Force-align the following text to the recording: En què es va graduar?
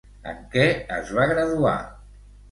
En 0.29 0.37
què 0.53 0.63
es 0.95 1.11
va 1.17 1.25
graduar? 1.31 1.75